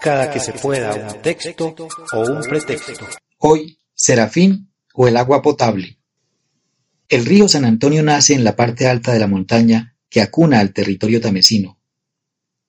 Cada 0.00 0.30
que 0.30 0.40
se 0.40 0.52
pueda 0.52 0.94
un 0.94 1.22
texto 1.22 1.74
o 2.12 2.20
un 2.20 2.40
pretexto. 2.42 3.06
Hoy, 3.38 3.78
Serafín 3.94 4.70
o 4.94 5.08
el 5.08 5.16
agua 5.16 5.42
potable. 5.42 5.98
El 7.08 7.24
río 7.24 7.48
San 7.48 7.64
Antonio 7.64 8.02
nace 8.02 8.34
en 8.34 8.44
la 8.44 8.54
parte 8.54 8.86
alta 8.86 9.12
de 9.12 9.18
la 9.18 9.26
montaña 9.26 9.96
que 10.08 10.20
acuna 10.20 10.60
al 10.60 10.72
territorio 10.72 11.20
tamesino. 11.20 11.78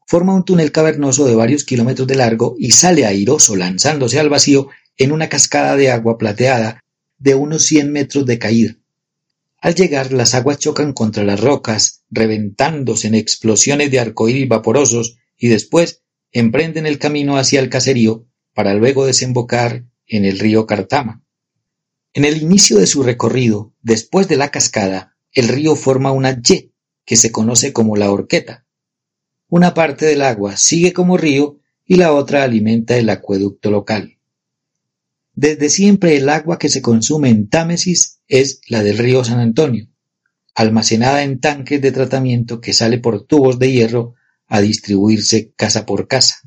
Forma 0.08 0.34
un 0.34 0.44
túnel 0.44 0.71
cavernoso 0.71 1.26
de 1.28 1.36
varios 1.36 1.64
kilómetros 1.64 2.07
de 2.07 2.16
largo 2.16 2.55
y 2.57 2.71
sale 2.71 3.05
airoso 3.05 3.55
lanzándose 3.55 4.20
al 4.20 4.30
vacío 4.30 4.70
en 4.98 5.12
una 5.12 5.30
cascada 5.30 5.76
de 5.76 5.91
agua 5.91 6.18
plateada 6.18 6.84
de 7.18 7.36
unos 7.36 7.66
100 7.66 7.91
metros 7.91 8.26
de 8.26 8.39
caída. 8.39 8.79
Al 9.62 9.76
llegar, 9.76 10.14
las 10.14 10.36
aguas 10.36 10.60
chocan 10.60 10.94
contra 10.94 11.23
las 11.23 11.41
rocas, 11.41 12.04
reventándose 12.09 13.08
en 13.08 13.16
explosiones 13.16 13.91
de 13.91 14.00
arcoíris 14.00 14.48
vaporosos 14.48 15.18
y 15.38 15.50
después 15.50 16.04
emprenden 16.32 16.85
el 16.85 16.98
camino 16.98 17.38
hacia 17.38 17.59
el 17.59 17.70
caserío 17.70 18.27
para 18.54 18.73
luego 18.73 19.05
desembocar 19.05 19.85
en 20.08 20.26
el 20.26 20.40
río 20.40 20.66
Cartama. 20.66 21.23
En 22.13 22.26
el 22.26 22.41
inicio 22.41 22.77
de 22.77 22.88
su 22.88 23.04
recorrido, 23.04 23.73
después 23.82 24.27
de 24.27 24.38
la 24.38 24.49
cascada, 24.49 25.18
el 25.32 25.48
río 25.48 25.76
forma 25.76 26.12
una 26.12 26.41
Y 26.48 26.73
que 27.05 27.16
se 27.16 27.32
conoce 27.32 27.73
como 27.73 27.96
la 27.96 28.12
horqueta. 28.12 28.66
Una 29.48 29.73
parte 29.73 30.05
del 30.05 30.21
agua 30.21 30.57
sigue 30.57 30.94
como 30.94 31.18
río 31.18 31.60
y 31.85 31.96
la 31.96 32.13
otra 32.13 32.44
alimenta 32.44 32.98
el 32.98 33.10
acueducto 33.10 33.71
local. 33.71 34.20
Desde 35.34 35.70
siempre 35.70 36.18
el 36.18 36.30
agua 36.30 36.60
que 36.60 36.70
se 36.70 36.82
consume 36.82 37.30
en 37.30 37.49
Támesis 37.49 38.19
es 38.30 38.62
la 38.68 38.84
del 38.84 38.98
río 38.98 39.24
San 39.24 39.40
Antonio, 39.40 39.88
almacenada 40.56 41.24
en 41.24 41.40
tanques 41.40 41.82
de 41.82 41.92
tratamiento 41.92 42.62
que 42.62 42.74
sale 42.74 43.00
por 43.00 43.26
tubos 43.26 43.60
de 43.60 43.72
hierro 43.72 44.16
a 44.48 44.62
distribuirse 44.62 45.52
casa 45.55 45.86
por 45.86 46.08
casa. 46.08 46.38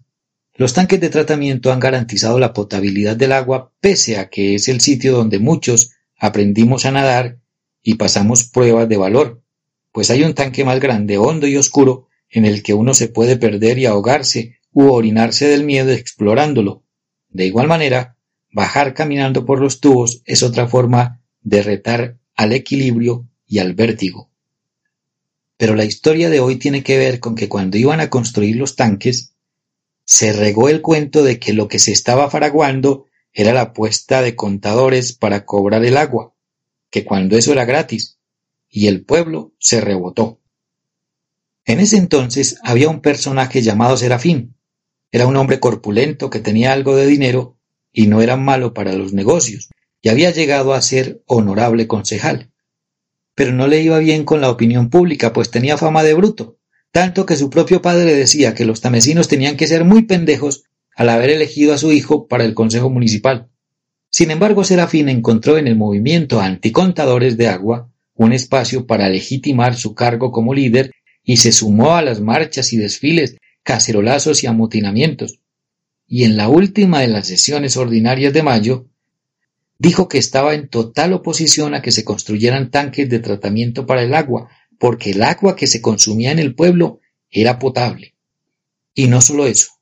Los 0.54 0.74
tanques 0.74 1.00
de 1.00 1.08
tratamiento 1.08 1.72
han 1.72 1.80
garantizado 1.80 2.38
la 2.38 2.52
potabilidad 2.52 3.16
del 3.16 3.32
agua 3.32 3.72
pese 3.80 4.16
a 4.18 4.28
que 4.28 4.54
es 4.54 4.68
el 4.68 4.80
sitio 4.80 5.12
donde 5.12 5.38
muchos 5.38 5.90
aprendimos 6.18 6.86
a 6.86 6.92
nadar 6.92 7.38
y 7.82 7.94
pasamos 7.94 8.44
pruebas 8.44 8.88
de 8.88 8.96
valor, 8.96 9.42
pues 9.90 10.10
hay 10.10 10.22
un 10.22 10.34
tanque 10.34 10.64
más 10.64 10.78
grande, 10.78 11.18
hondo 11.18 11.46
y 11.46 11.56
oscuro 11.56 12.06
en 12.30 12.46
el 12.46 12.62
que 12.62 12.74
uno 12.74 12.94
se 12.94 13.08
puede 13.08 13.36
perder 13.36 13.78
y 13.78 13.86
ahogarse 13.86 14.58
u 14.70 14.90
orinarse 14.90 15.48
del 15.48 15.64
miedo 15.64 15.90
explorándolo. 15.90 16.84
De 17.28 17.46
igual 17.46 17.66
manera, 17.66 18.16
bajar 18.52 18.94
caminando 18.94 19.44
por 19.44 19.60
los 19.60 19.80
tubos 19.80 20.22
es 20.26 20.42
otra 20.42 20.68
forma 20.68 21.21
de 21.42 21.62
retar 21.62 22.18
al 22.34 22.52
equilibrio 22.52 23.28
y 23.46 23.58
al 23.58 23.74
vértigo. 23.74 24.30
Pero 25.56 25.74
la 25.74 25.84
historia 25.84 26.30
de 26.30 26.40
hoy 26.40 26.56
tiene 26.56 26.82
que 26.82 26.98
ver 26.98 27.20
con 27.20 27.34
que 27.34 27.48
cuando 27.48 27.76
iban 27.76 28.00
a 28.00 28.10
construir 28.10 28.56
los 28.56 28.74
tanques, 28.76 29.34
se 30.04 30.32
regó 30.32 30.68
el 30.68 30.82
cuento 30.82 31.22
de 31.22 31.38
que 31.38 31.52
lo 31.52 31.68
que 31.68 31.78
se 31.78 31.92
estaba 31.92 32.28
faraguando 32.30 33.06
era 33.32 33.52
la 33.52 33.72
puesta 33.72 34.22
de 34.22 34.34
contadores 34.34 35.12
para 35.12 35.44
cobrar 35.44 35.84
el 35.84 35.96
agua, 35.96 36.34
que 36.90 37.04
cuando 37.04 37.36
eso 37.36 37.52
era 37.52 37.64
gratis, 37.64 38.18
y 38.68 38.88
el 38.88 39.04
pueblo 39.04 39.52
se 39.58 39.80
rebotó. 39.80 40.40
En 41.64 41.78
ese 41.78 41.96
entonces 41.96 42.58
había 42.62 42.88
un 42.88 43.00
personaje 43.00 43.62
llamado 43.62 43.96
Serafín. 43.96 44.56
Era 45.12 45.26
un 45.26 45.36
hombre 45.36 45.60
corpulento 45.60 46.30
que 46.30 46.40
tenía 46.40 46.72
algo 46.72 46.96
de 46.96 47.06
dinero 47.06 47.58
y 47.92 48.06
no 48.06 48.20
era 48.20 48.36
malo 48.36 48.74
para 48.74 48.94
los 48.94 49.12
negocios, 49.12 49.68
y 50.02 50.10
había 50.10 50.30
llegado 50.30 50.74
a 50.74 50.82
ser 50.82 51.22
honorable 51.26 51.86
concejal 51.86 52.52
pero 53.34 53.52
no 53.52 53.66
le 53.66 53.82
iba 53.82 53.98
bien 53.98 54.24
con 54.24 54.40
la 54.40 54.50
opinión 54.50 54.90
pública, 54.90 55.32
pues 55.32 55.50
tenía 55.50 55.78
fama 55.78 56.02
de 56.02 56.14
bruto, 56.14 56.58
tanto 56.90 57.24
que 57.26 57.36
su 57.36 57.50
propio 57.50 57.80
padre 57.80 58.14
decía 58.14 58.54
que 58.54 58.64
los 58.64 58.80
tamesinos 58.80 59.28
tenían 59.28 59.56
que 59.56 59.66
ser 59.66 59.84
muy 59.84 60.02
pendejos 60.02 60.64
al 60.94 61.08
haber 61.08 61.30
elegido 61.30 61.72
a 61.72 61.78
su 61.78 61.92
hijo 61.92 62.26
para 62.26 62.44
el 62.44 62.54
consejo 62.54 62.90
municipal. 62.90 63.48
Sin 64.10 64.30
embargo, 64.30 64.62
Serafín 64.62 65.08
encontró 65.08 65.56
en 65.56 65.66
el 65.66 65.76
movimiento 65.76 66.40
anticontadores 66.40 67.38
de 67.38 67.48
agua 67.48 67.90
un 68.14 68.34
espacio 68.34 68.86
para 68.86 69.08
legitimar 69.08 69.74
su 69.74 69.94
cargo 69.94 70.30
como 70.32 70.52
líder 70.52 70.92
y 71.24 71.38
se 71.38 71.50
sumó 71.50 71.96
a 71.96 72.02
las 72.02 72.20
marchas 72.20 72.74
y 72.74 72.76
desfiles, 72.76 73.36
cacerolazos 73.62 74.44
y 74.44 74.48
amotinamientos. 74.48 75.38
Y 76.06 76.24
en 76.24 76.36
la 76.36 76.50
última 76.50 77.00
de 77.00 77.08
las 77.08 77.28
sesiones 77.28 77.78
ordinarias 77.78 78.34
de 78.34 78.42
mayo, 78.42 78.86
dijo 79.82 80.06
que 80.06 80.18
estaba 80.18 80.54
en 80.54 80.68
total 80.68 81.12
oposición 81.12 81.74
a 81.74 81.82
que 81.82 81.90
se 81.90 82.04
construyeran 82.04 82.70
tanques 82.70 83.08
de 83.08 83.18
tratamiento 83.18 83.84
para 83.84 84.04
el 84.04 84.14
agua, 84.14 84.48
porque 84.78 85.10
el 85.10 85.24
agua 85.24 85.56
que 85.56 85.66
se 85.66 85.82
consumía 85.82 86.30
en 86.30 86.38
el 86.38 86.54
pueblo 86.54 87.00
era 87.30 87.58
potable. 87.58 88.14
Y 88.94 89.08
no 89.08 89.20
solo 89.20 89.44
eso, 89.48 89.72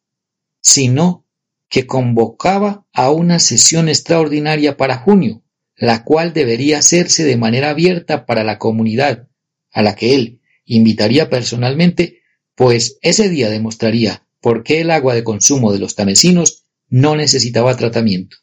sino 0.63 1.27
que 1.69 1.87
convocaba 1.87 2.87
a 2.95 3.11
una 3.11 3.39
sesión 3.41 3.91
extraordinaria 3.91 4.79
para 4.79 4.97
junio, 4.97 5.43
la 5.77 6.03
cual 6.03 6.33
debería 6.33 6.79
hacerse 6.79 7.25
de 7.25 7.37
manera 7.37 7.69
abierta 7.69 8.25
para 8.25 8.43
la 8.43 8.59
comunidad, 8.59 9.29
a 9.71 9.83
la 9.83 9.97
que 9.97 10.15
él 10.15 10.41
invitaría 10.65 11.29
personalmente, 11.29 12.23
pues 12.55 12.97
ese 13.03 13.29
día 13.29 13.51
demostraría 13.51 14.27
por 14.41 14.63
qué 14.63 14.81
el 14.81 14.93
agua 14.93 15.15
de 15.15 15.25
consumo 15.25 15.75
de 15.75 15.79
los 15.79 15.95
tamesinos 15.95 16.65
no 16.89 17.17
necesitaba 17.17 17.77
tratamiento. 17.77 18.39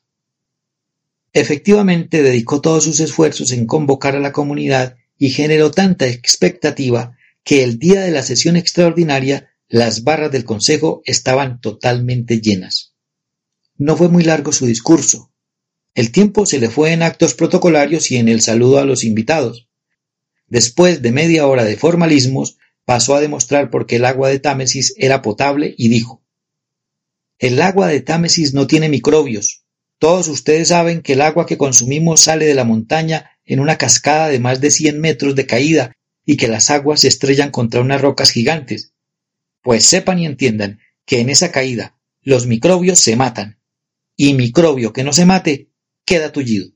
Efectivamente 1.34 2.24
dedicó 2.24 2.62
todos 2.62 2.84
sus 2.84 3.00
esfuerzos 3.00 3.52
en 3.52 3.66
convocar 3.66 4.16
a 4.16 4.20
la 4.20 4.32
comunidad 4.32 4.98
y 5.18 5.30
generó 5.30 5.72
tanta 5.72 6.08
expectativa 6.08 7.18
que 7.44 7.64
el 7.64 7.80
día 7.80 8.02
de 8.02 8.12
la 8.12 8.24
sesión 8.24 8.56
extraordinaria 8.56 9.50
las 9.68 10.04
barras 10.04 10.32
del 10.32 10.46
Consejo 10.46 11.02
estaban 11.06 11.60
totalmente 11.60 12.40
llenas. 12.40 12.94
No 13.78 13.96
fue 13.98 14.10
muy 14.10 14.24
largo 14.24 14.52
su 14.52 14.66
discurso. 14.66 15.32
El 15.94 16.12
tiempo 16.12 16.46
se 16.46 16.60
le 16.60 16.70
fue 16.70 16.94
en 16.94 17.04
actos 17.04 17.34
protocolarios 17.34 18.12
y 18.12 18.18
en 18.18 18.28
el 18.28 18.42
saludo 18.42 18.80
a 18.80 18.86
los 18.86 19.04
invitados. 19.04 19.68
Después 20.48 21.02
de 21.02 21.12
media 21.12 21.48
hora 21.48 21.66
de 21.66 21.76
formalismos, 21.76 22.58
pasó 22.86 23.16
a 23.16 23.20
demostrar 23.20 23.70
por 23.70 23.86
qué 23.86 23.98
el 23.98 24.06
agua 24.06 24.30
de 24.30 24.40
Támesis 24.40 24.94
era 24.96 25.22
potable 25.22 25.76
y 25.78 25.90
dijo 25.90 26.24
El 27.38 27.62
agua 27.62 27.88
de 27.88 28.00
Támesis 28.00 28.54
no 28.54 28.66
tiene 28.66 28.88
microbios, 28.88 29.66
todos 30.00 30.28
ustedes 30.28 30.68
saben 30.68 31.02
que 31.02 31.14
el 31.14 31.22
agua 31.22 31.46
que 31.46 31.58
consumimos 31.58 32.22
sale 32.22 32.46
de 32.46 32.54
la 32.54 32.64
montaña 32.64 33.32
en 33.46 33.60
una 33.60 33.78
cascada 33.78 34.28
de 34.28 34.40
más 34.40 34.62
de 34.62 34.72
cien 34.72 35.00
metros 35.00 35.36
de 35.36 35.48
caída 35.48 35.94
y 36.26 36.38
que 36.38 36.48
las 36.48 36.70
aguas 36.70 37.02
se 37.02 37.08
estrellan 37.08 37.52
contra 37.52 37.82
unas 37.82 38.02
rocas 38.02 38.32
gigantes. 38.32 38.94
Pues 39.62 39.86
sepan 39.86 40.20
y 40.20 40.26
entiendan 40.26 40.80
que 41.06 41.22
en 41.22 41.30
esa 41.30 41.52
caída 41.52 41.98
los 42.22 42.46
microbios 42.46 43.00
se 43.00 43.16
matan, 43.16 43.62
y 44.18 44.34
microbio 44.34 44.92
que 44.92 45.04
no 45.04 45.14
se 45.14 45.26
mate 45.26 45.72
queda 46.06 46.32
tullido. 46.32 46.68